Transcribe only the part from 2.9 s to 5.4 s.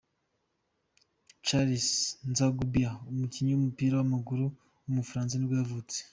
umukinnyi w’umupira w’amaguru w’umufaransa